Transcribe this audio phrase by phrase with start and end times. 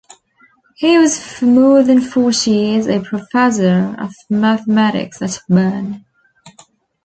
[0.77, 6.03] He was for more than forty years a professor of mathematics at Bern.